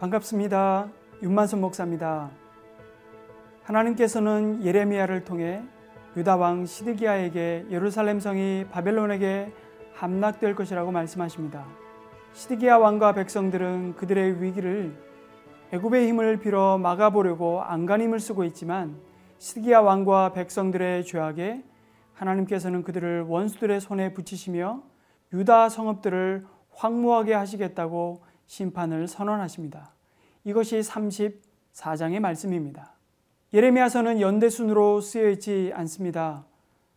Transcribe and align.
반갑습니다. 0.00 0.88
윤만선 1.24 1.60
목사입니다. 1.60 2.30
하나님께서는 3.64 4.64
예레미야를 4.64 5.24
통해 5.24 5.60
유다 6.16 6.36
왕 6.36 6.66
시드기야에게 6.66 7.66
예루살렘 7.68 8.20
성이 8.20 8.64
바벨론에게 8.70 9.52
함락될 9.94 10.54
것이라고 10.54 10.92
말씀하십니다. 10.92 11.66
시드기야 12.32 12.76
왕과 12.76 13.14
백성들은 13.14 13.96
그들의 13.96 14.40
위기를 14.40 14.94
애굽의 15.72 16.06
힘을 16.06 16.38
빌어 16.38 16.78
막아보려고 16.78 17.62
안간힘을 17.62 18.20
쓰고 18.20 18.44
있지만 18.44 19.00
시드기야 19.38 19.80
왕과 19.80 20.32
백성들의 20.32 21.06
죄악에 21.06 21.64
하나님께서는 22.14 22.84
그들을 22.84 23.22
원수들의 23.22 23.80
손에 23.80 24.14
붙이시며 24.14 24.80
유다 25.32 25.68
성읍들을 25.68 26.46
황무하게 26.70 27.34
하시겠다고 27.34 28.27
심판을 28.48 29.06
선언하십니다. 29.06 29.92
이것이 30.42 30.80
34장의 30.80 32.18
말씀입니다. 32.18 32.94
예레미야서는 33.52 34.20
연대순으로 34.20 35.00
쓰여 35.00 35.30
있지 35.30 35.70
않습니다. 35.74 36.44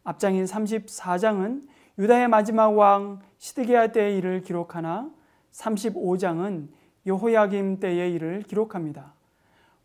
앞장인 0.03 0.45
34장은 0.45 1.67
유다의 1.99 2.27
마지막 2.29 2.69
왕 2.69 3.19
시드기야 3.37 3.91
때의 3.91 4.17
일을 4.17 4.41
기록하나 4.41 5.11
35장은 5.51 6.69
여호야김 7.05 7.79
때의 7.79 8.13
일을 8.13 8.43
기록합니다. 8.43 9.13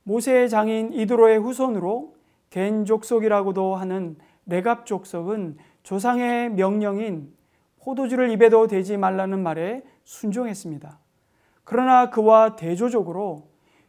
모세의 0.05 0.49
장인 0.49 0.93
이드로의 0.93 1.39
후손으로 1.39 2.15
겐 2.51 2.85
족속이라고도 2.85 3.75
하는 3.75 4.17
레갑 4.47 4.87
족속은 4.87 5.59
조상의 5.83 6.51
명령인 6.51 7.35
포도주를 7.81 8.31
입에도 8.31 8.67
대지 8.67 8.97
말라는 8.97 9.43
말에 9.43 9.83
순종했습니다. 10.05 10.99
그러나 11.67 12.11
그와 12.11 12.55
대조적으로 12.55 13.49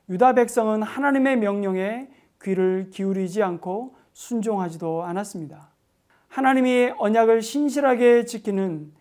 유다 0.10 0.34
백성은 0.34 0.82
하나님의 0.82 1.38
명령에 1.38 2.10
귀를 2.42 2.90
기울이지 2.90 3.44
않고 3.44 3.96
순종하지도 4.14 5.04
않았습니다. 5.04 5.70
하나님이 6.28 6.94
언약을 6.98 7.44
신실하게 7.44 8.26
지키는 8.26 8.92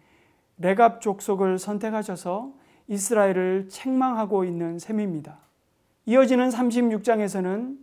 레갑 0.59 1.01
족속을 1.01 1.59
선택하셔서 1.59 2.53
이스라엘을 2.89 3.71
책망하고 3.71 4.45
있는 4.45 4.79
셈입니다. 4.79 5.39
이어지는 6.05 6.51
36장에서는 6.51 7.79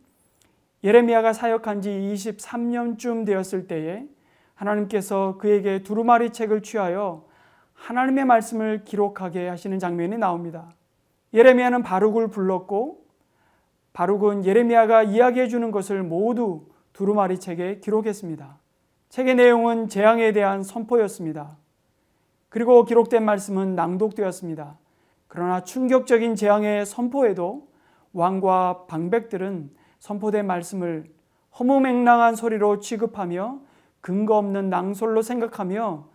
예레미야가 0.83 1.33
사역한 1.33 1.81
지 1.81 1.89
23년쯤 1.89 3.25
되었을 3.25 3.65
때에 3.67 4.05
하나님께서 4.53 5.39
그에게 5.39 5.81
두루마리 5.81 6.29
책을 6.29 6.61
취하여 6.61 7.25
하나님의 7.73 8.25
말씀을 8.25 8.83
기록하게 8.85 9.47
하시는 9.47 9.79
장면이 9.79 10.17
나옵니다. 10.19 10.69
예레미야는 11.33 11.83
바룩을 11.83 12.27
불렀고 12.27 13.05
바룩은 13.93 14.45
예레미야가 14.45 15.03
이야기해 15.03 15.47
주는 15.47 15.71
것을 15.71 16.03
모두 16.03 16.67
두루마리 16.93 17.39
책에 17.39 17.79
기록했습니다. 17.79 18.57
책의 19.09 19.35
내용은 19.35 19.87
재앙에 19.87 20.31
대한 20.31 20.63
선포였습니다. 20.63 21.57
그리고 22.49 22.85
기록된 22.85 23.23
말씀은 23.23 23.75
낭독되었습니다. 23.75 24.77
그러나 25.27 25.63
충격적인 25.63 26.35
재앙의 26.35 26.85
선포에도 26.85 27.67
왕과 28.13 28.85
방백들은 28.87 29.71
선포된 29.99 30.45
말씀을 30.45 31.05
허무맹랑한 31.57 32.35
소리로 32.35 32.79
취급하며 32.79 33.59
근거 34.01 34.37
없는 34.37 34.69
낭설로 34.69 35.21
생각하며 35.21 36.07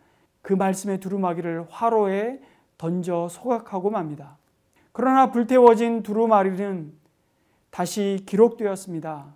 그 0.43 0.53
말씀의 0.53 1.01
두루마기를 1.01 1.67
화로에 1.71 2.41
던져 2.77 3.29
소각하고 3.29 3.91
맙니다. 3.91 4.39
그러나 4.99 5.31
불태워진 5.31 6.03
두루마리는 6.03 6.93
다시 7.71 8.25
기록되었습니다. 8.27 9.33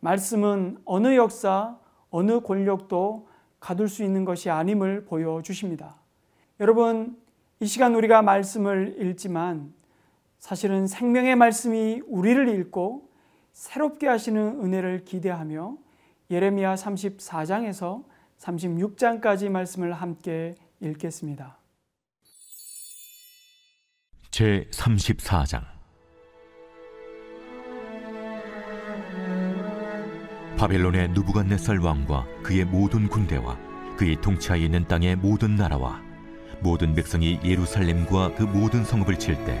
말씀은 0.00 0.76
어느 0.84 1.16
역사, 1.16 1.78
어느 2.10 2.40
권력도 2.40 3.26
가둘 3.58 3.88
수 3.88 4.04
있는 4.04 4.26
것이 4.26 4.50
아님을 4.50 5.06
보여주십니다. 5.06 5.94
여러분, 6.60 7.16
이 7.58 7.64
시간 7.64 7.94
우리가 7.94 8.20
말씀을 8.20 8.96
읽지만 9.00 9.72
사실은 10.40 10.86
생명의 10.86 11.36
말씀이 11.36 12.02
우리를 12.06 12.46
읽고 12.60 13.08
새롭게 13.54 14.08
하시는 14.08 14.62
은혜를 14.62 15.06
기대하며 15.06 15.78
예레미야 16.30 16.74
34장에서 16.74 18.04
36장까지 18.36 19.48
말씀을 19.48 19.94
함께 19.94 20.54
읽겠습니다. 20.80 21.57
제 24.38 24.64
34장. 24.70 25.64
바벨론의 30.56 31.08
누부갓네살 31.08 31.78
왕과 31.78 32.24
그의 32.44 32.64
모든 32.64 33.08
군대와 33.08 33.58
그의 33.96 34.14
통치하에 34.20 34.60
있는 34.60 34.86
땅의 34.86 35.16
모든 35.16 35.56
나라와 35.56 36.00
모든 36.60 36.94
백성이 36.94 37.40
예루살렘과 37.44 38.36
그 38.36 38.44
모든 38.44 38.84
성읍을 38.84 39.18
칠 39.18 39.44
때 39.44 39.60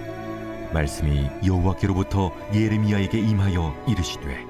말씀이 0.72 1.28
여호와께로부터 1.44 2.32
예레미야에게 2.54 3.18
임하여 3.18 3.84
이르시되 3.88 4.46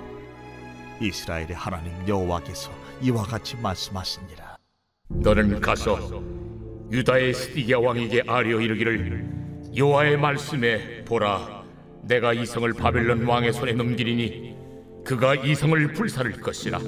이스라엘의 1.00 1.54
하나님 1.54 2.06
여호와께서 2.06 2.70
이와 3.00 3.22
같이 3.22 3.56
말씀하시니라. 3.56 4.58
너는 5.08 5.58
가서 5.62 6.22
유다의 6.92 7.32
스디기야 7.32 7.78
왕에게 7.78 8.24
아뢰어 8.26 8.60
이르기를 8.60 9.37
여호와의 9.78 10.16
말씀에 10.16 11.04
보라 11.04 11.62
내가 12.02 12.32
이 12.32 12.44
성을 12.44 12.70
바벨론 12.72 13.24
왕의 13.24 13.52
손에 13.52 13.72
넘기리니 13.74 14.56
그가 15.04 15.36
이 15.36 15.54
성을 15.54 15.92
불살을 15.92 16.32
것이라. 16.32 16.80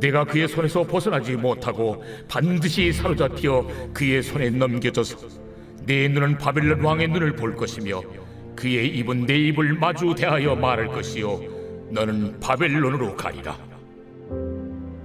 내가 0.00 0.24
그의 0.24 0.48
손에서 0.48 0.84
벗어나지 0.84 1.32
못하고 1.36 2.02
반드시 2.26 2.92
사로잡혀 2.94 3.66
그의 3.92 4.22
손에 4.22 4.48
넘겨져서 4.48 5.18
내 5.84 6.08
눈은 6.08 6.38
바벨론 6.38 6.82
왕의 6.82 7.08
눈을 7.08 7.36
볼 7.36 7.54
것이며 7.54 8.00
그의 8.56 8.88
입은 8.96 9.26
내 9.26 9.36
입을 9.36 9.74
마주 9.74 10.14
대하여 10.16 10.54
말할 10.54 10.88
것이요 10.88 11.40
너는 11.90 12.40
바벨론으로 12.40 13.16
가리라. 13.16 13.58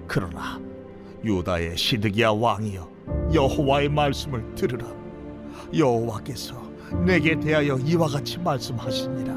그러나 0.07 0.57
유다의 1.25 1.75
시드기야 1.75 2.31
왕이여 2.31 2.89
여호와의 3.33 3.89
말씀을 3.89 4.55
들으라. 4.55 4.85
여호와께서 5.75 6.72
내게 7.05 7.39
대하여 7.39 7.77
이와 7.77 8.07
같이 8.07 8.37
말씀하시니라. 8.39 9.33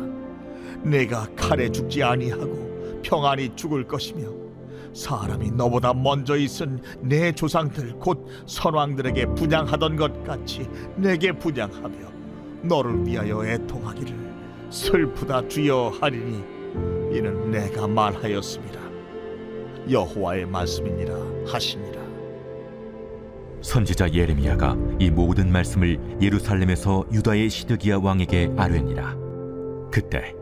내가 0.83 1.27
칼에 1.35 1.71
죽지 1.71 2.03
아니하고 2.03 3.01
평안히 3.03 3.51
죽을 3.57 3.87
것이며 3.87 4.29
사람이 4.95 5.51
너보다 5.51 5.93
먼저 5.93 6.37
있은 6.37 6.81
내 7.01 7.33
조상들 7.33 7.99
곧 7.99 8.27
선왕들에게 8.47 9.27
분양하던 9.35 9.97
것 9.97 10.25
같이 10.25 10.69
내게 10.97 11.33
분양하며 11.33 11.97
너를 12.63 13.07
위하여 13.07 13.45
애통하기를 13.45 14.15
슬프다 14.71 15.49
주여 15.49 15.93
하리니 16.01 16.43
이는 17.13 17.51
내가 17.51 17.87
말하였습니다. 17.87 18.81
여호와의 19.91 20.47
말씀이니라 20.47 21.15
하시니라 21.47 22.06
선지자 23.67 24.15
예레미야가 24.15 24.77
이 25.01 25.11
모든 25.11 25.51
말씀을 25.51 25.99
예루살렘에서 26.23 27.05
유다의 27.13 27.51
시드기야 27.51 27.99
왕에게 27.99 28.53
아뢰니라. 28.57 29.17
그때 29.91 30.33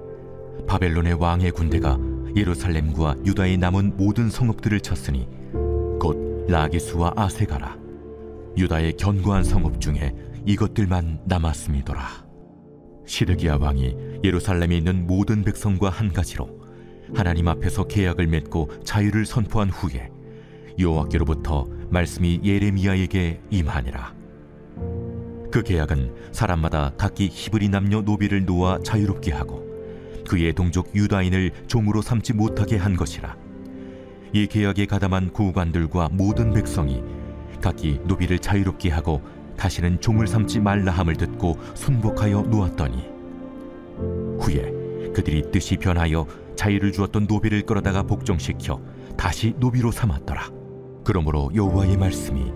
바벨론의 0.68 1.14
왕의 1.14 1.52
군대가 1.52 1.98
예루살렘과 2.36 3.16
유다의 3.24 3.56
남은 3.56 3.96
모든 3.96 4.28
성읍들을 4.28 4.78
쳤으니 4.80 5.26
곧 5.98 6.44
라기스와 6.48 7.14
아세가라. 7.16 7.78
유다의 8.58 8.98
견고한 8.98 9.42
성읍 9.42 9.80
중에 9.80 10.14
이것들만 10.44 11.20
남았음이더라. 11.24 12.26
시드기야 13.06 13.56
왕이 13.56 14.20
예루살렘에 14.22 14.76
있는 14.76 15.06
모든 15.06 15.44
백성과 15.44 15.88
한 15.88 16.12
가지로 16.12 16.60
하나님 17.14 17.48
앞에서 17.48 17.84
계약을 17.84 18.26
맺고 18.26 18.84
자유를 18.84 19.24
선포한 19.24 19.70
후에 19.70 20.10
여호와께로부터 20.78 21.66
말씀이 21.94 22.40
예레미야에게 22.42 23.40
임하니라. 23.50 24.12
그 25.52 25.62
계약은 25.62 26.32
사람마다 26.32 26.92
각기 26.98 27.28
히브리 27.32 27.68
남녀 27.68 28.00
노비를 28.00 28.44
놓아 28.44 28.80
자유롭게 28.84 29.30
하고 29.30 29.64
그의 30.28 30.52
동족 30.52 30.94
유다인을 30.96 31.52
종으로 31.68 32.02
삼지 32.02 32.32
못하게 32.32 32.76
한 32.76 32.96
것이라. 32.96 33.36
이 34.32 34.48
계약에 34.48 34.86
가담한 34.86 35.32
구관들과 35.32 36.08
모든 36.10 36.52
백성이 36.52 37.04
각기 37.62 38.00
노비를 38.04 38.40
자유롭게 38.40 38.90
하고 38.90 39.22
다시는 39.56 40.00
종을 40.00 40.26
삼지 40.26 40.58
말라 40.58 40.90
함을 40.90 41.14
듣고 41.14 41.56
순복하여 41.74 42.42
놓았더니 42.42 43.08
후에 44.40 45.12
그들이 45.12 45.52
뜻이 45.52 45.76
변하여 45.76 46.26
자유를 46.56 46.90
주었던 46.90 47.26
노비를 47.28 47.62
끌어다가 47.62 48.02
복종시켜 48.02 48.82
다시 49.16 49.54
노비로 49.58 49.92
삼았더라 49.92 50.63
그러므로 51.04 51.50
여호와의 51.54 51.96
말씀이 51.98 52.52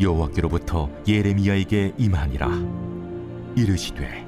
여호와께로부터 0.00 0.88
예레미야에게 1.06 1.94
임하니라. 1.98 2.48
이르시되 3.56 4.24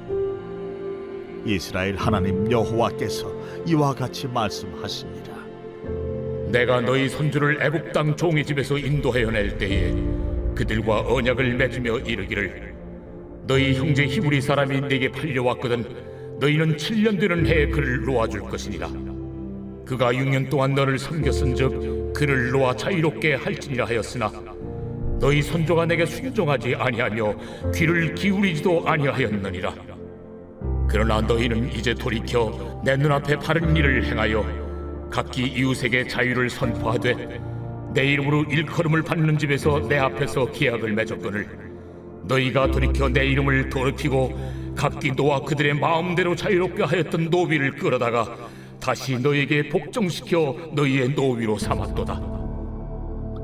이스라엘 1.45 1.95
하나님 1.95 2.51
여호와께서 2.51 3.31
이와 3.65 3.93
같이 3.93 4.27
말씀하시니라 4.27 5.31
내가 6.51 6.81
너희 6.81 7.07
손주를 7.07 7.63
애굽 7.63 7.93
땅 7.93 8.15
종의 8.15 8.45
집에서 8.45 8.77
인도하여 8.77 9.31
낼 9.31 9.57
때에 9.57 9.93
그들과 10.53 10.99
언약을 11.07 11.55
맺으며 11.55 11.99
이르기를 11.99 12.75
너희 13.47 13.73
형제 13.73 14.05
히브리 14.05 14.41
사람이 14.41 14.81
내게 14.81 15.09
팔려왔거든 15.09 15.85
너희는 16.41 16.75
7년 16.75 17.19
되는 17.19 17.45
해에 17.45 17.67
그를 17.67 18.03
놓아줄 18.03 18.41
것이니라. 18.41 18.87
그가 19.85 20.11
6년 20.11 20.49
동안 20.49 20.73
너를 20.73 20.97
섬겼은즉 20.97 22.00
그를 22.13 22.51
놓아 22.51 22.75
자유롭게 22.75 23.35
할지니라 23.35 23.85
하였으나 23.85 24.31
너희 25.19 25.41
선조가 25.41 25.85
내게 25.85 26.05
순종하지 26.05 26.75
아니하며 26.75 27.35
귀를 27.75 28.15
기울이지도 28.15 28.83
아니하였느니라. 28.87 29.75
그러나 30.89 31.21
너희는 31.21 31.71
이제 31.71 31.93
돌이켜 31.93 32.81
내 32.83 32.97
눈앞에 32.97 33.37
바른 33.37 33.75
일을 33.75 34.03
행하여 34.03 35.09
각기 35.11 35.43
이웃에게 35.43 36.07
자유를 36.07 36.49
선포하되 36.49 37.39
내 37.93 38.05
이름으로 38.13 38.43
일컬음을 38.43 39.03
받는 39.03 39.37
집에서 39.37 39.87
내 39.87 39.97
앞에서 39.97 40.51
계약을 40.51 40.93
맺었거늘 40.93 41.47
너희가 42.23 42.71
돌이켜 42.71 43.07
내 43.09 43.25
이름을 43.27 43.69
더럽히고 43.69 44.73
각기 44.75 45.11
너와 45.11 45.41
그들의 45.41 45.75
마음대로 45.75 46.35
자유롭게 46.35 46.83
하였던 46.83 47.29
노비를 47.29 47.75
끌어다가 47.75 48.49
다시 48.81 49.17
너희에게 49.17 49.69
복종시켜 49.69 50.71
너희의 50.73 51.09
노위로 51.09 51.57
삼았도다. 51.59 52.19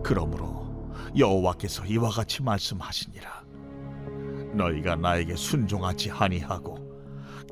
그러므로 0.03 0.91
여호와께서 1.17 1.85
이와 1.85 2.09
같이 2.09 2.41
말씀하시니라. 2.41 3.45
너희가 4.53 4.95
나에게 4.95 5.35
순종하지 5.35 6.11
아니하고 6.11 6.79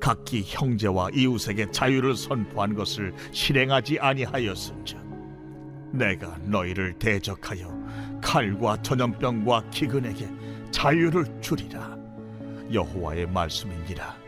각기 0.02 0.44
형제와 0.46 1.10
이웃에게 1.14 1.72
자유를 1.72 2.16
선포한 2.16 2.74
것을 2.74 3.14
실행하지 3.32 4.00
아니하였은즉 4.00 4.98
내가 5.94 6.38
너희를 6.44 6.98
대적하여 6.98 7.74
칼과 8.22 8.82
전염병과 8.82 9.70
기근에게 9.70 10.28
자유를 10.72 11.40
주리라. 11.40 11.96
여호와의 12.74 13.28
말씀이니라 13.28 14.25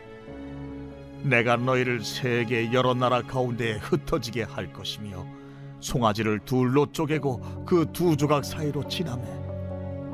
내가 1.22 1.56
너희를 1.56 2.04
세계 2.04 2.72
여러 2.72 2.94
나라 2.94 3.22
가운데 3.22 3.72
흩어지게 3.78 4.44
할 4.44 4.72
것이며 4.72 5.26
송아지를 5.80 6.40
둘로 6.40 6.90
쪼개고 6.92 7.64
그 7.64 7.86
두 7.92 8.16
조각 8.16 8.44
사이로 8.44 8.86
지나매 8.88 9.24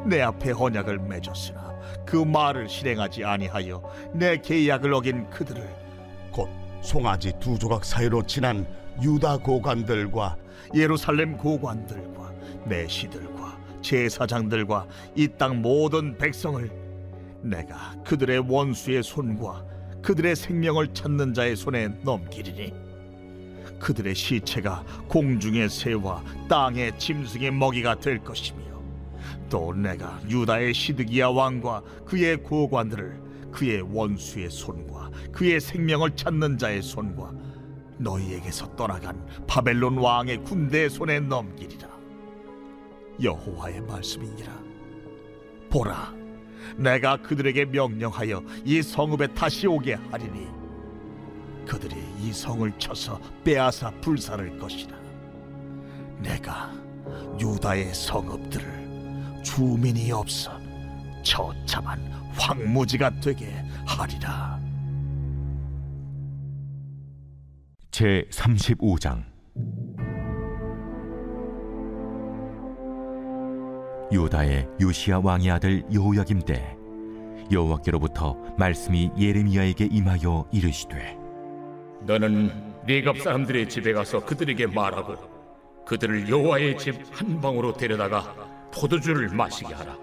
내 0.07 0.21
앞에 0.23 0.53
언약을 0.53 0.99
맺었으나 0.99 1.73
그 2.07 2.17
말을 2.17 2.69
실행하지 2.69 3.25
아니하여 3.25 3.83
내 4.15 4.37
계약을 4.39 4.93
어긴 4.93 5.29
그들을 5.31 5.63
곧 6.31 6.49
송아지 6.83 7.33
두 7.41 7.59
조각 7.59 7.85
사이로 7.85 8.25
지난 8.27 8.67
유다 9.03 9.39
고관들과 9.39 10.37
예루살렘 10.75 11.37
고관들과 11.37 12.33
내시들과 12.67 13.59
제사장들과 13.83 14.87
이 15.17 15.29
땅 15.29 15.61
모든 15.63 16.17
백성을 16.17 16.71
내가 17.43 17.95
그들의 18.05 18.39
원수의 18.49 19.03
손과 19.03 19.65
그들의 20.05 20.37
생명을 20.37 20.93
찾는 20.93 21.33
자의 21.33 21.57
손에 21.57 21.89
넘기리니 22.03 22.75
그들의 23.79 24.15
시체가 24.15 24.85
공중의 25.09 25.71
새와 25.71 26.23
땅의 26.47 26.99
짐승의 26.99 27.51
먹이가 27.51 28.01
될 28.01 28.23
것이며 28.23 28.63
또 29.49 29.73
내가 29.73 30.21
유다의 30.29 30.75
시드기야 30.75 31.29
왕과 31.29 31.83
그의 32.05 32.37
고관들을 32.37 33.25
그의 33.51 33.81
원수의 33.81 34.51
손과 34.51 35.11
그의 35.33 35.59
생명을 35.59 36.15
찾는 36.17 36.59
자의 36.59 36.83
손과 36.83 37.33
너희에게서 37.97 38.77
떠나간 38.77 39.27
바벨론 39.47 39.97
왕의 39.97 40.45
군대의 40.45 40.91
손에 40.91 41.21
넘기리라. 41.21 41.89
여호와의 43.23 43.81
말씀이니라. 43.83 44.53
보라 45.71 46.24
내가 46.77 47.17
그들에게 47.17 47.67
명령하여 47.67 48.43
이 48.65 48.83
성읍에 48.83 49.29
다시 49.29 49.67
오게 49.67 49.95
하리니 49.95 50.49
그들이 51.67 51.97
이 52.21 52.33
성을 52.33 52.71
쳐서 52.79 53.21
빼앗아 53.43 53.91
불살을 54.01 54.59
것이라. 54.59 54.97
내가 56.19 56.73
유다의 57.41 57.95
성읍들을 57.95 59.43
주민이 59.43 60.11
없어 60.13 60.59
처참한 61.23 62.01
황무지가 62.37 63.21
되게 63.21 63.65
하리라. 63.87 64.61
제 67.91 68.27
35장 68.31 69.34
유다의 74.13 74.69
요시야 74.81 75.21
왕의 75.23 75.51
아들 75.51 75.85
여호야김 75.93 76.41
때 76.43 76.77
여호와께로부터 77.51 78.35
말씀이 78.59 79.11
예레미야에게 79.19 79.89
임하여 79.91 80.49
이르시되 80.53 81.17
너는 82.03 82.75
레갑 82.87 83.19
사람들의 83.19 83.69
집에 83.69 83.93
가서 83.93 84.25
그들에게 84.25 84.67
말하고 84.69 85.17
그들을 85.87 86.29
여호와의 86.29 86.79
집 86.79 86.97
한 87.13 87.41
방으로 87.41 87.73
데려다가 87.75 88.35
포도주를 88.73 89.29
마시게 89.29 89.73
하라. 89.75 89.97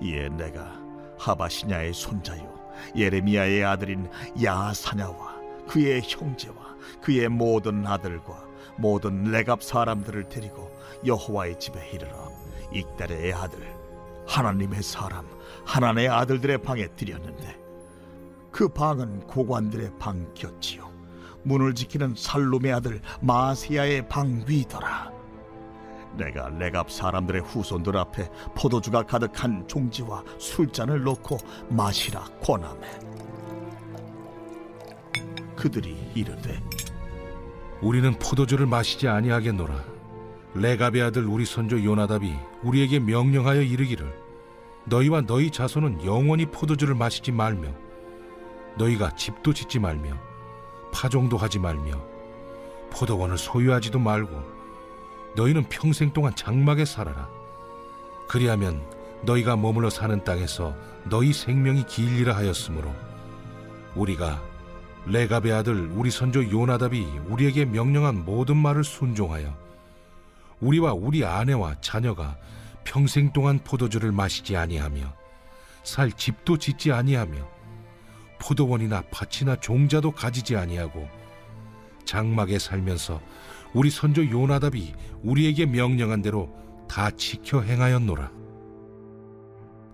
이에 0.00 0.28
내가 0.28 0.78
하바시냐의 1.18 1.92
손자요 1.92 2.52
예레미야의 2.96 3.64
아들인 3.64 4.08
야사냐와 4.42 5.34
그의 5.68 6.02
형제와 6.04 6.54
그의 7.00 7.28
모든 7.28 7.86
아들과 7.86 8.44
모든 8.76 9.24
레갑 9.24 9.62
사람들을 9.62 10.28
데리고 10.28 10.70
여호와의 11.06 11.58
집에 11.58 11.88
이르러 11.90 12.30
익달의 12.72 13.32
아들 13.32 13.74
하나님의 14.26 14.82
사람 14.82 15.26
하나님의 15.64 16.08
아들들의 16.08 16.58
방에 16.58 16.88
들였는데 16.88 17.58
그 18.50 18.68
방은 18.68 19.26
고관들의 19.26 19.98
방 19.98 20.32
곁이요. 20.34 20.88
문을 21.42 21.74
지키는 21.74 22.14
살룸의 22.16 22.72
아들 22.72 23.00
마시아의 23.20 24.08
방 24.08 24.44
위더라. 24.46 25.12
내가 26.16 26.48
레갑 26.48 26.90
사람들의 26.90 27.42
후손들 27.42 27.96
앞에 27.96 28.30
포도주가 28.54 29.02
가득한 29.02 29.66
종지와 29.66 30.22
술잔을 30.38 31.02
놓고 31.02 31.38
마시라 31.68 32.24
권하매 32.40 32.88
그들이 35.56 36.12
이르되 36.14 36.62
우리는 37.80 38.16
포도주를 38.18 38.66
마시지 38.66 39.08
아니하겠노라. 39.08 39.93
레갑의 40.54 41.02
아들 41.02 41.26
우리 41.26 41.44
선조 41.44 41.82
요나답이 41.82 42.32
우리에게 42.62 43.00
명령하여 43.00 43.62
이르기를 43.62 44.16
너희와 44.84 45.22
너희 45.22 45.50
자손은 45.50 46.04
영원히 46.04 46.46
포도주를 46.46 46.94
마시지 46.94 47.32
말며 47.32 47.68
너희가 48.76 49.16
집도 49.16 49.52
짓지 49.52 49.80
말며 49.80 50.16
파종도 50.92 51.36
하지 51.36 51.58
말며 51.58 52.00
포도원을 52.90 53.36
소유하지도 53.36 53.98
말고 53.98 54.42
너희는 55.34 55.64
평생 55.68 56.12
동안 56.12 56.32
장막에 56.36 56.84
살아라. 56.84 57.28
그리하면 58.28 58.80
너희가 59.22 59.56
머물러 59.56 59.90
사는 59.90 60.22
땅에서 60.22 60.76
너희 61.10 61.32
생명이 61.32 61.86
길리라 61.86 62.36
하였으므로 62.36 62.94
우리가 63.96 64.40
레갑의 65.06 65.52
아들 65.52 65.90
우리 65.92 66.12
선조 66.12 66.48
요나답이 66.48 67.04
우리에게 67.26 67.64
명령한 67.64 68.24
모든 68.24 68.56
말을 68.56 68.84
순종하여 68.84 69.64
우리와 70.64 70.94
우리 70.94 71.24
아내와 71.24 71.76
자녀가 71.82 72.38
평생 72.84 73.32
동안 73.32 73.58
포도주를 73.62 74.12
마시지 74.12 74.56
아니하며 74.56 75.12
살 75.82 76.10
집도 76.12 76.56
짓지 76.56 76.90
아니하며 76.90 77.36
포도원이나 78.40 79.02
밭이나 79.10 79.56
종자도 79.56 80.12
가지지 80.12 80.56
아니하고 80.56 81.06
장막에 82.06 82.58
살면서 82.58 83.20
우리 83.74 83.90
선조 83.90 84.26
요나답이 84.26 84.94
우리에게 85.22 85.66
명령한 85.66 86.22
대로 86.22 86.54
다 86.88 87.10
지켜 87.10 87.60
행하였노라. 87.62 88.30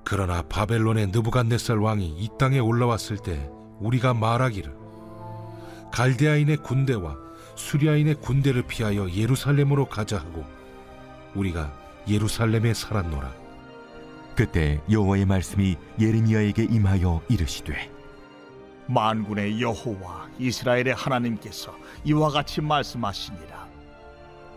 그러나 0.05 0.43
바벨론의 0.43 1.09
느부갓네살 1.09 1.79
왕이 1.79 2.17
이 2.19 2.29
땅에 2.39 2.59
올라왔을 2.59 3.19
때 3.19 3.49
우리가 3.79 4.15
말하기를 4.15 4.75
갈대아인의 5.93 6.59
군대와 6.59 7.17
수리아인의 7.57 8.17
군대를 8.17 8.63
피하여 8.63 9.11
예루살렘으로 9.11 9.87
가자 9.87 10.19
하고 10.19 10.45
우리가 11.35 11.73
예루살렘에 12.09 12.75
살았노라. 12.75 13.33
그때 14.35 14.81
여호와의 14.91 15.27
말씀이 15.27 15.77
예레미야에게 16.01 16.65
임하여 16.65 17.23
이르시되 17.29 17.91
만군의 18.87 19.61
여호와 19.61 20.29
이스라엘의 20.39 20.95
하나님께서 20.95 21.77
이와 22.05 22.31
같이 22.31 22.61
말씀하시니라. 22.61 23.69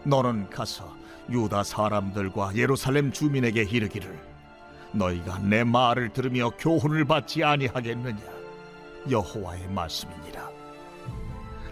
너는 0.05 0.49
가서 0.49 0.95
유다 1.29 1.63
사람들과 1.63 2.55
예루살렘 2.55 3.11
주민에게 3.11 3.63
이르기를 3.63 4.17
너희가 4.93 5.39
내 5.39 5.63
말을 5.63 6.09
들으며 6.13 6.49
교훈을 6.51 7.05
받지 7.05 7.43
아니하겠느냐? 7.43 8.21
여호와의 9.09 9.67
말씀이니라 9.69 10.52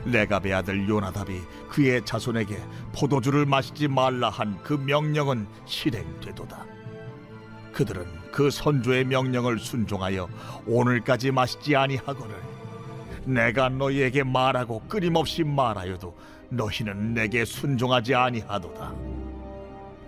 레갑의 0.06 0.54
아들 0.54 0.88
요나답이 0.88 1.42
그의 1.70 2.04
자손에게 2.06 2.58
포도주를 2.94 3.46
마시지 3.46 3.88
말라 3.88 4.30
한 4.30 4.58
그 4.64 4.74
명령은 4.74 5.48
실행되도다. 5.66 6.66
그들은 7.74 8.06
그 8.32 8.50
선조의 8.50 9.06
명령을 9.06 9.60
순종하여 9.60 10.28
오늘까지 10.68 11.32
마시지 11.32 11.76
아니하거늘 11.76 12.36
내가 13.26 13.70
너희에게 13.70 14.24
말하고 14.24 14.82
끊임없이 14.88 15.44
말하여도 15.44 16.16
너희는 16.50 17.14
내게 17.14 17.46
순종하지 17.46 18.14
아니하도다. 18.16 18.94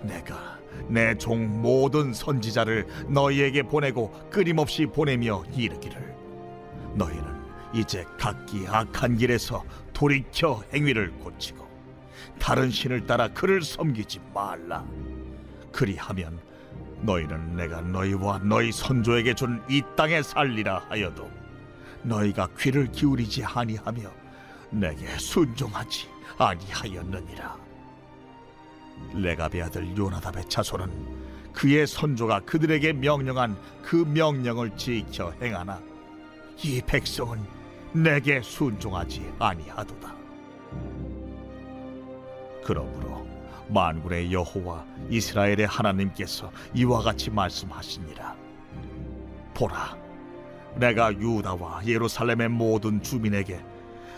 내가 0.02 0.60
내 0.88 1.16
종 1.18 1.62
모든 1.62 2.14
선지자를 2.14 2.86
너희에게 3.08 3.64
보내고 3.64 4.12
끊임없이 4.30 4.86
보내며 4.86 5.44
이르기를 5.56 6.14
너희는 6.96 7.24
이제 7.74 8.04
각기 8.20 8.66
악한 8.68 9.18
길에서 9.18 9.64
돌이켜 10.04 10.62
행위를 10.74 11.12
고치고 11.12 11.66
다른 12.38 12.70
신을 12.70 13.06
따라 13.08 13.30
그를 13.30 13.62
섬기지 13.62 14.20
말라. 14.34 14.84
그리하면 15.72 16.42
너희는 17.04 17.56
내가 17.56 17.80
너희와 17.80 18.40
너희 18.40 18.70
선조에게 18.70 19.34
준 19.34 19.64
이 19.70 19.82
땅에 19.96 20.22
살리라 20.22 20.88
하여도 20.90 21.32
너희가 22.02 22.50
귀를 22.60 22.92
기울이지 22.92 23.46
아니하며 23.46 24.12
내게 24.72 25.08
순종하지 25.18 26.10
아니하였느니라. 26.38 27.58
레갑의 29.14 29.62
아들 29.62 29.96
요나답의 29.96 30.50
자손은 30.50 31.54
그의 31.54 31.88
선조가 31.88 32.42
그들에게 32.42 32.92
명령한 32.92 33.58
그 33.82 33.96
명령을 33.96 34.76
지켜 34.76 35.32
행하나 35.42 35.82
이 36.62 36.82
백성은 36.86 37.62
내게 37.94 38.42
순종하지 38.42 39.34
아니하도다. 39.40 40.16
그러므로 42.64 43.28
만군의 43.70 44.34
여호와 44.34 44.86
이스라엘의 45.10 45.68
하나님께서 45.68 46.52
이와 46.74 47.02
같이 47.02 47.30
말씀하시니라. 47.30 48.36
보라, 49.54 49.96
내가 50.76 51.14
유다와 51.14 51.86
예루살렘의 51.86 52.50
모든 52.50 53.02
주민에게 53.02 53.64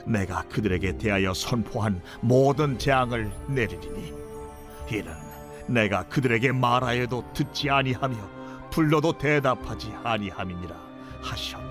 내가 0.05 0.43
그들에게 0.43 0.97
대하여 0.97 1.33
선포한 1.33 2.01
모든 2.21 2.77
재앙을 2.77 3.31
내리리니 3.47 4.13
이는 4.91 5.13
내가 5.67 6.03
그들에게 6.03 6.51
말하여도 6.51 7.33
듣지 7.33 7.69
아니하며 7.69 8.15
불러도 8.69 9.17
대답하지 9.17 9.91
아니함이니라 10.03 10.75
하라. 11.21 11.64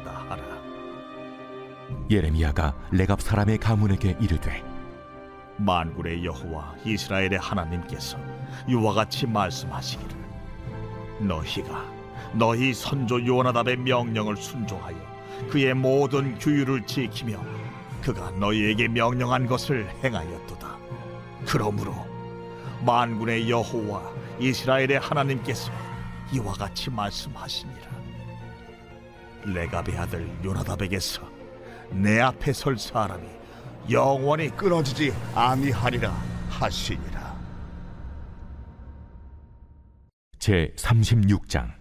예레미야가 2.10 2.74
레갑 2.92 3.20
사람의 3.20 3.58
가문에게 3.58 4.16
이르되 4.20 4.62
만군의 5.56 6.24
여호와 6.24 6.74
이스라엘의 6.84 7.38
하나님께서 7.38 8.18
이와 8.68 8.92
같이 8.92 9.26
말씀하시기를 9.26 10.16
너희가 11.20 11.84
너희 12.32 12.74
선조 12.74 13.24
요나답의 13.24 13.76
명령을 13.78 14.36
순종하여 14.36 14.96
그의 15.48 15.74
모든 15.74 16.38
규율을 16.38 16.86
지키며 16.86 17.38
그가 18.02 18.30
너희에게 18.32 18.88
명령한 18.88 19.46
것을 19.46 19.88
행하였도다. 20.02 20.76
그러므로 21.46 21.94
만군의 22.84 23.48
여호와 23.48 24.02
이스라엘의 24.38 24.98
하나님께서 24.98 25.72
이와 26.32 26.52
같이 26.52 26.90
말씀하시니라. 26.90 27.94
레갑의 29.46 29.96
아들 29.96 30.28
요나답에게서 30.44 31.33
내 31.90 32.20
앞에 32.20 32.52
설 32.52 32.78
사람이 32.78 33.26
영원히 33.90 34.48
끊어지지 34.50 35.12
아니하리라 35.34 36.10
하시니라. 36.50 37.34
제 40.38 40.72
36장. 40.76 41.72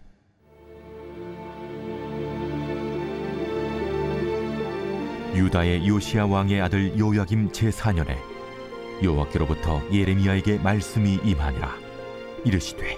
유다의 5.35 5.87
요시야 5.87 6.25
왕의 6.25 6.61
아들 6.61 6.97
요야김 6.97 7.49
제4년에 7.51 8.17
여호와께로부터 9.03 9.81
예레미야에게 9.91 10.59
말씀이 10.59 11.19
임하니라. 11.23 11.75
이르시되 12.45 12.97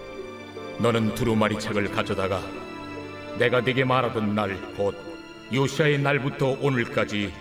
너는 0.80 1.16
두루마리 1.16 1.58
책을 1.60 1.92
가져다가 1.92 2.42
내가 3.40 3.62
네게 3.62 3.86
말하던 3.86 4.36
날 4.36 4.58
곧 4.76 5.15
요시아의 5.56 6.00
날부터 6.00 6.58
오늘까지 6.62 7.32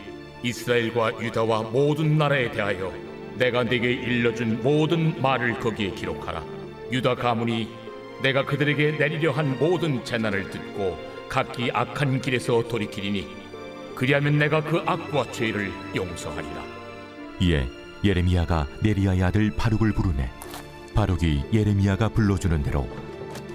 이스라엘과 0.42 1.21
유다와 1.21 1.62
모든 1.62 2.16
나라에 2.16 2.50
대하여 2.52 2.92
내가 3.37 3.64
네게 3.64 3.90
일러준 3.90 4.62
모든 4.62 5.21
말을 5.21 5.59
거기에 5.59 5.90
기록하라. 5.90 6.44
유다 6.92 7.16
가문이 7.16 7.68
내가 8.23 8.44
그들에게 8.44 8.92
내리려 8.92 9.33
한 9.33 9.59
모든 9.59 10.04
재난을 10.04 10.49
듣고 10.50 10.97
각기 11.28 11.71
악한 11.73 12.21
길에서 12.21 12.62
돌이키리니 12.68 13.26
그리하면 13.97 14.38
내가 14.38 14.62
그 14.62 14.80
악과 14.87 15.33
죄를 15.33 15.73
용서하리라. 15.97 16.62
이에 17.40 17.66
예레미야가 18.04 18.68
네리야의 18.83 19.23
아들 19.25 19.50
바룩을 19.56 19.92
부르네. 19.92 20.30
바룩이 20.94 21.42
예레미야가 21.52 22.11
불러주는 22.11 22.62
대로 22.62 22.88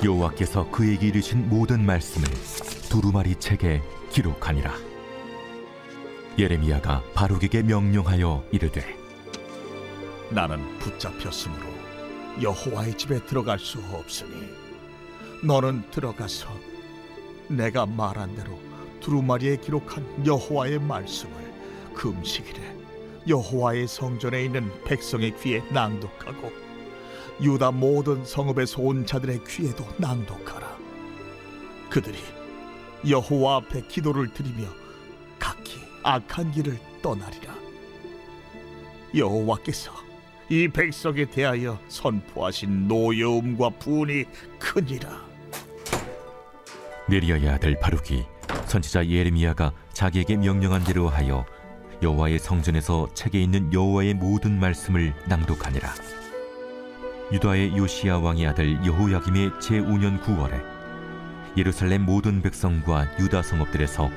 여호와께서 0.03 0.69
그에게 0.71 1.07
이르신 1.07 1.47
모든 1.47 1.85
말씀을 1.85 2.27
두루마리 2.89 3.35
책에 3.35 3.81
기록하니라. 4.09 4.89
예레미야가 6.37 7.03
바룩에게 7.13 7.63
명령하여 7.63 8.45
이르되 8.51 8.97
나는 10.29 10.77
붙잡혔으므로 10.79 11.65
여호와의 12.41 12.97
집에 12.97 13.23
들어갈 13.25 13.59
수 13.59 13.79
없으니 13.91 14.31
너는 15.43 15.83
들어가서 15.91 16.47
내가 17.49 17.85
말한 17.85 18.35
대로 18.35 18.59
두루마리에 19.01 19.57
기록한 19.57 20.05
여호와의 20.25 20.79
말씀을 20.79 21.33
금식일에 21.93 22.77
여호와의 23.27 23.87
성전에 23.87 24.45
있는 24.45 24.71
백성의 24.85 25.35
귀에 25.41 25.61
낭독하고 25.71 26.51
유다 27.41 27.71
모든 27.71 28.23
성읍에서 28.23 28.81
온 28.81 29.05
자들의 29.05 29.43
귀에도 29.45 29.85
낭독하라. 29.97 30.77
그들이 31.89 32.17
여호와 33.07 33.57
앞에 33.57 33.81
기도를 33.87 34.33
드리며 34.33 34.67
각기 35.37 35.79
악한 36.03 36.51
길을 36.51 36.77
떠나리라. 37.01 37.53
여호와께서 39.15 39.91
이 40.49 40.67
백성에 40.67 41.25
대하여 41.25 41.79
선포하신 41.87 42.87
노여움과 42.87 43.69
분이 43.79 44.25
크니라. 44.59 45.29
네리야의 47.07 47.49
아들 47.49 47.79
바룩이 47.79 48.25
선지자 48.65 49.07
예레미야가 49.07 49.73
자기에게 49.93 50.37
명령한 50.37 50.83
대로 50.83 51.07
하여 51.09 51.45
여호와의 52.01 52.39
성전에서 52.39 53.09
책에 53.13 53.41
있는 53.41 53.73
여호와의 53.73 54.13
모든 54.15 54.59
말씀을 54.59 55.13
낭독하니라. 55.27 55.93
유다의 57.31 57.77
요시야 57.77 58.17
왕의 58.17 58.47
아들 58.47 58.85
여호야김의 58.85 59.51
제5년 59.59 60.23
9월에 60.23 60.78
예루살렘 61.59 62.03
모든 62.05 62.41
백성과 62.41 63.19
유다 63.19 63.41
성읍들에서 63.41 64.09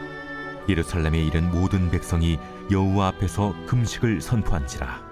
예루살렘에 0.69 1.21
이른 1.25 1.51
모든 1.51 1.91
백성이 1.91 2.39
여호와 2.71 3.09
앞에서 3.09 3.53
금식을 3.67 4.21
선포한지라. 4.21 5.03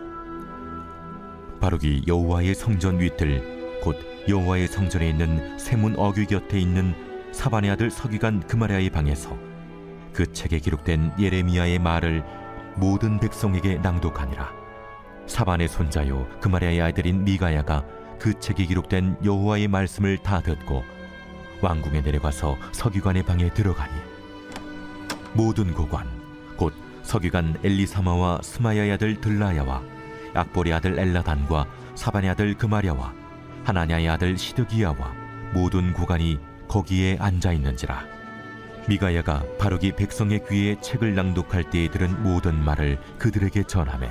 바룩이 1.60 2.04
여호와의 2.06 2.54
성전 2.54 3.00
위틀 3.00 3.80
곧 3.82 3.96
여호와의 4.28 4.68
성전에 4.68 5.10
있는 5.10 5.58
세문 5.58 5.98
어귀 5.98 6.26
곁에 6.26 6.60
있는 6.60 6.94
사반의 7.32 7.72
아들 7.72 7.90
서기관 7.90 8.46
그마랴의 8.46 8.90
방에서 8.90 9.36
그 10.12 10.32
책에 10.32 10.60
기록된 10.60 11.14
예레미야의 11.18 11.80
말을 11.80 12.22
모든 12.76 13.18
백성에게 13.18 13.78
낭독하니라. 13.78 14.52
사반의 15.26 15.66
손자요 15.66 16.28
그마랴의 16.40 16.80
아들인 16.80 17.24
미가야가 17.24 17.84
그 18.20 18.38
책에 18.38 18.66
기록된 18.66 19.16
여호와의 19.24 19.66
말씀을 19.66 20.18
다 20.18 20.40
듣고 20.40 20.84
왕궁에 21.62 22.00
내려가서 22.00 22.56
서기관의 22.72 23.24
방에 23.24 23.50
들어가니 23.50 23.92
모든 25.34 25.72
고관 25.72 26.06
곧 26.56 26.72
서기관 27.02 27.58
엘리사마와 27.62 28.40
스마야의 28.42 28.92
아들 28.92 29.20
들라야와 29.20 29.82
악보리 30.34 30.72
아들 30.72 30.98
엘라단과 30.98 31.66
사반의 31.94 32.30
아들 32.30 32.54
그마랴와 32.54 33.12
하나냐의 33.64 34.08
아들 34.08 34.38
시드기야와 34.38 35.12
모든 35.52 35.92
고관이 35.92 36.38
거기에 36.68 37.16
앉아 37.18 37.52
있는지라. 37.52 38.04
미가야가 38.88 39.44
바룩이 39.58 39.92
백성의 39.92 40.44
귀에 40.48 40.80
책을 40.80 41.14
낭독할 41.14 41.70
때에 41.70 41.88
들은 41.88 42.22
모든 42.22 42.62
말을 42.64 42.98
그들에게 43.18 43.64
전하매 43.64 44.08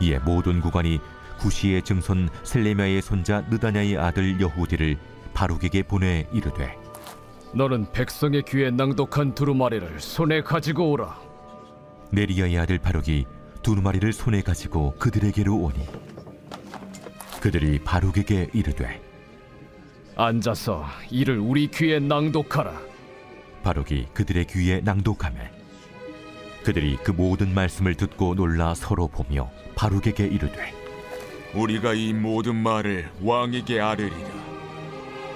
이에 0.00 0.18
모든 0.18 0.60
고관이 0.60 1.00
구시의 1.38 1.82
증손 1.82 2.28
셀레미야의 2.42 3.02
손자 3.02 3.42
느다냐의 3.42 3.96
아들 3.96 4.40
여후디를 4.40 4.98
바룩에게 5.36 5.82
보내 5.82 6.26
이르되 6.32 6.74
너는 7.52 7.92
백성의 7.92 8.44
귀에 8.48 8.70
낭독한 8.70 9.34
두루마리를 9.34 10.00
손에 10.00 10.40
가지고 10.40 10.92
오라. 10.92 11.20
네리야의 12.10 12.58
아들 12.58 12.78
바룩이 12.78 13.26
두루마리를 13.62 14.14
손에 14.14 14.40
가지고 14.40 14.94
그들에게로 14.98 15.54
오니 15.54 15.86
그들이 17.40 17.78
바룩에게 17.80 18.48
이르되 18.54 19.02
앉아서 20.16 20.86
이를 21.10 21.38
우리 21.38 21.70
귀에 21.70 21.98
낭독하라. 21.98 22.72
바룩이 23.62 24.06
그들의 24.14 24.46
귀에 24.46 24.80
낭독하매 24.80 25.50
그들이 26.64 26.96
그 27.04 27.10
모든 27.10 27.52
말씀을 27.52 27.94
듣고 27.94 28.34
놀라 28.34 28.74
서로 28.74 29.06
보며 29.06 29.50
바룩에게 29.74 30.24
이르되 30.28 30.72
우리가 31.54 31.92
이 31.92 32.14
모든 32.14 32.56
말을 32.56 33.10
왕에게 33.20 33.80
아뢰리라. 33.80 34.45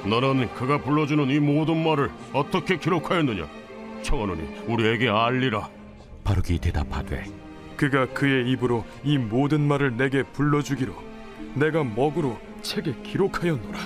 너는 0.05 0.53
그가 0.55 0.79
불러주는 0.79 1.29
이 1.31 1.39
모든 1.39 1.83
말을 1.85 2.11
어떻게 2.33 2.79
기록하였느냐? 2.79 3.47
청하노니 4.03 4.65
우리에게 4.67 5.09
알리라. 5.09 5.69
바룩이 6.25 6.59
대답하되 6.59 7.25
그가 7.77 8.07
그의 8.07 8.51
입으로 8.51 8.85
이 9.05 9.19
모든 9.19 9.61
말을 9.67 9.97
내게 9.97 10.23
불러주기로 10.23 10.95
내가 11.55 11.85
먹으로 11.85 12.39
책에 12.63 12.95
기록하였노라. 13.03 13.79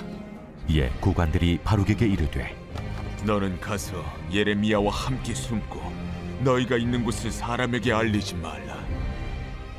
이에 0.67 0.89
고관들이 0.99 1.59
바룩에게 1.63 2.07
이르되 2.07 2.55
너는 3.25 3.59
가서 3.59 4.03
예레미야와 4.31 4.91
함께 4.91 5.33
숨고 5.33 5.79
너희가 6.41 6.77
있는 6.77 7.03
곳을 7.03 7.31
사람에게 7.31 7.91
알리지 7.91 8.35
말라. 8.35 8.77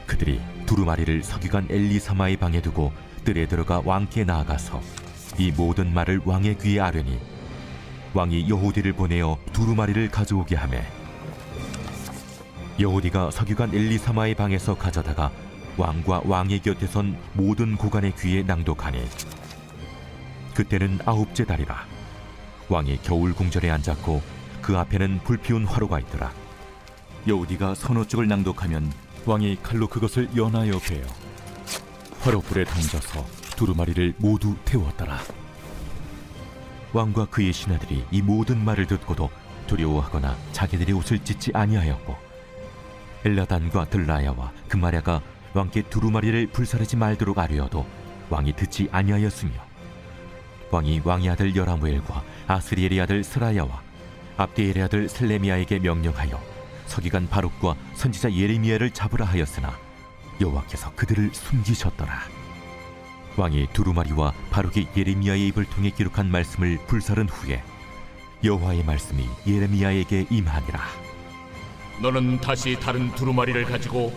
그들이 0.07 0.41
두루마리를 0.67 1.23
서기관 1.23 1.67
엘리사마의 1.71 2.37
방에 2.37 2.61
두고 2.61 2.93
뜰에 3.25 3.47
들어가 3.47 3.83
왕께 3.85 4.25
나아가서 4.25 4.81
이 5.39 5.53
모든 5.53 5.93
말을 5.93 6.23
왕의 6.25 6.59
귀에 6.59 6.81
아뢰니 6.81 7.21
왕이 8.15 8.49
여호디를 8.49 8.95
보내어 8.95 9.37
두루마리를 9.53 10.11
가져오게 10.11 10.57
하매. 10.57 10.83
여호디가 12.81 13.31
서기관 13.31 13.75
엘리사마의 13.75 14.35
방에서 14.35 14.75
가져다가 14.77 15.31
왕과 15.77 16.23
왕의 16.25 16.61
곁에 16.61 16.87
선 16.87 17.19
모든 17.35 17.77
고관의 17.77 18.15
귀에 18.17 18.43
낭독하니 18.43 19.07
그때는 20.55 21.01
아홉째 21.05 21.45
달이라. 21.45 21.85
왕이 22.71 23.01
겨울 23.03 23.35
궁전에 23.35 23.71
앉았고 23.71 24.23
그 24.63 24.79
앞에는 24.79 25.21
불피운 25.25 25.67
화로가 25.67 26.01
있더라. 26.01 26.33
여우디가 27.29 27.75
선호 27.75 28.07
쪽을 28.07 28.27
낭독하면 28.29 28.91
왕이 29.27 29.59
칼로 29.63 29.87
그것을 29.87 30.31
연하여 30.35 30.79
베어 30.79 31.05
화로 32.21 32.41
불에 32.41 32.65
던져서 32.65 33.46
두루마리를 33.57 34.15
모두 34.19 34.57
태웠더라 34.65 35.19
왕과 36.93 37.27
그의 37.27 37.53
신하들이 37.53 38.05
이 38.11 38.23
모든 38.23 38.65
말을 38.65 38.87
듣고도 38.87 39.29
두려워하거나 39.67 40.37
자기들의 40.53 40.95
옷을 40.95 41.19
찢지 41.19 41.51
아니하였고 41.53 42.17
엘라단과 43.25 43.87
들라야와 43.87 44.53
그마랴가 44.69 45.21
왕께 45.53 45.83
두루마리를 45.83 46.47
불사르지 46.49 46.97
말도록 46.97 47.39
아뢰어도 47.39 47.87
왕이 48.31 48.55
듣지 48.55 48.89
아니하였으며 48.93 49.53
왕이 50.71 51.03
왕의 51.05 51.31
아들 51.31 51.57
여라무엘과 51.57 52.23
아스리엘의 52.47 53.01
아들 53.01 53.25
스라야와 53.25 53.83
압디엘의 54.37 54.83
아들 54.83 55.09
슬레미야에게 55.09 55.79
명령하여 55.79 56.41
서기관 56.87 57.29
바룩과 57.29 57.75
선지자 57.95 58.33
예레미야를 58.33 58.91
잡으라 58.91 59.27
하였으나 59.27 59.77
여호와께서 60.41 60.93
그들을 60.95 61.31
숨기셨더라. 61.33 62.36
왕이 63.39 63.69
두루마리와 63.73 64.33
바룩이 64.51 64.89
예레미야의 64.97 65.49
입을 65.49 65.65
통해 65.67 65.91
기록한 65.91 66.31
말씀을 66.31 66.79
불사른 66.87 67.29
후에 67.29 67.63
여호와의 68.45 68.85
말씀이 68.85 69.25
예레미야에게 69.47 70.27
임하니라. 70.31 70.81
너는 72.01 72.41
다시 72.41 72.79
다른 72.79 73.11
두루마리를 73.15 73.65
가지고 73.65 74.13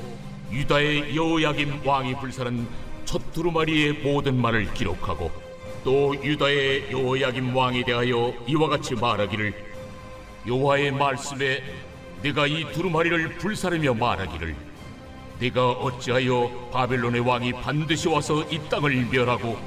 유다의 0.52 1.16
여호야김 1.16 1.82
왕이 1.86 2.16
불사른 2.20 2.68
첫 3.06 3.32
두루마리의 3.32 3.94
모든 4.04 4.40
말을 4.40 4.74
기록하고 4.74 5.32
또 5.84 6.16
유다의 6.24 6.92
여호야김 6.92 7.56
왕에 7.56 7.84
대하여 7.84 8.34
이와 8.48 8.70
같이 8.70 8.96
말하기를 8.96 9.54
여호와의 10.48 10.92
말씀에 10.92 11.64
내가 12.22 12.48
이 12.48 12.72
두루마리를 12.74 13.38
불사르며 13.38 13.94
말하기를 13.94 14.69
내가 15.40 15.72
어찌하여 15.72 16.70
바벨론의 16.72 17.22
왕이 17.22 17.54
반드시 17.54 18.08
와서 18.10 18.44
이 18.50 18.60
땅을 18.70 19.08
멸하고 19.10 19.58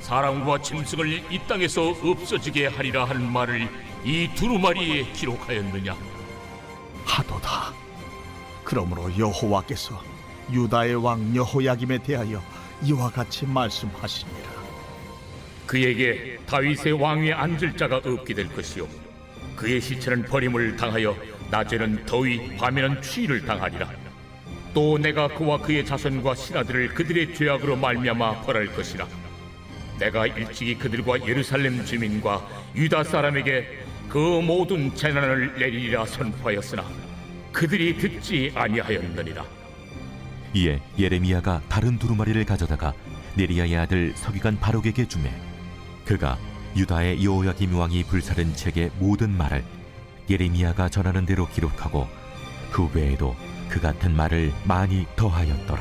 사람과 0.00 0.60
짐승을 0.62 1.32
이 1.32 1.38
땅에서 1.46 1.90
없어지게 1.90 2.68
하리라 2.68 3.04
하는 3.04 3.30
말을 3.30 3.68
이 4.04 4.28
두루마리에 4.34 5.12
기록하였느냐 5.12 5.96
하도다. 7.04 7.72
그러므로 8.64 9.16
여호와께서 9.16 10.02
유다의 10.50 10.96
왕 10.96 11.36
여호야김에 11.36 11.98
대하여 11.98 12.42
이와 12.82 13.10
같이 13.10 13.46
말씀하시니라. 13.46 14.62
그에게 15.66 16.38
다윗의 16.46 16.92
왕위에 16.94 17.32
앉을 17.32 17.76
자가 17.76 17.96
없게 18.04 18.34
될 18.34 18.52
것이요 18.54 18.86
그의 19.56 19.80
시체는 19.80 20.24
버림을 20.24 20.76
당하여 20.76 21.16
낮에는 21.50 22.04
더위 22.04 22.56
밤에는 22.56 23.00
추위를 23.00 23.46
당하리라 23.46 24.01
또 24.74 24.98
내가 24.98 25.28
그와 25.28 25.58
그의 25.58 25.84
자손과 25.84 26.34
신하들을 26.34 26.94
그들의 26.94 27.34
죄악으로 27.34 27.76
말미암아 27.76 28.42
벌할 28.42 28.66
것이라. 28.74 29.06
내가 29.98 30.26
일찍이 30.26 30.76
그들과 30.76 31.26
예루살렘 31.26 31.84
주민과 31.84 32.48
유다 32.74 33.04
사람에게 33.04 33.84
그 34.08 34.18
모든 34.18 34.94
재난을 34.94 35.58
내리리라 35.58 36.06
선포하였으나 36.06 36.84
그들이 37.52 37.98
듣지 37.98 38.52
아니하였느니라. 38.54 39.44
이에 40.54 40.80
예레미야가 40.98 41.62
다른 41.68 41.98
두루마리를 41.98 42.44
가져다가 42.44 42.92
네리야의 43.36 43.76
아들 43.76 44.12
서기관 44.14 44.58
바룩에게 44.58 45.06
주매 45.08 45.32
그가 46.04 46.38
유다의 46.76 47.24
여호야김 47.24 47.74
왕이 47.74 48.04
불사른 48.04 48.54
책의 48.54 48.90
모든 48.98 49.30
말을 49.30 49.64
예레미야가 50.28 50.88
전하는 50.88 51.26
대로 51.26 51.46
기록하고 51.48 52.06
그 52.70 52.88
외에도 52.94 53.36
그 53.72 53.80
같은 53.80 54.14
말을 54.14 54.52
많이 54.68 55.06
더하였더라. 55.16 55.80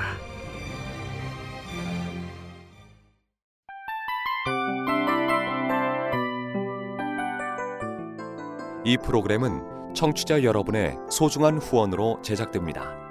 이 8.85 8.97
프로그램은 8.97 9.93
청취자 9.93 10.43
여러분의 10.43 10.95
소중한 11.09 11.57
후원으로 11.57 12.21
제작됩니다. 12.21 13.10